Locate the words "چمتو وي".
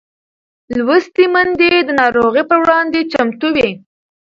3.11-3.69